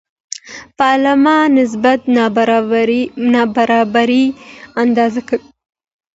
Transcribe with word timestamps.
پالما 0.77 1.37
نسبت 1.57 1.99
نابرابري 3.45 4.23
اندازه 4.83 5.21
کوي. 5.27 5.47